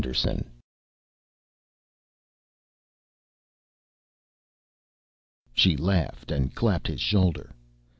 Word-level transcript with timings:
"He 0.03 0.07
won't." 0.25 0.47
She 5.53 5.77
laughed 5.77 6.31
and 6.31 6.55
clapped 6.55 6.87
his 6.87 6.99
shoulder. 7.01 7.53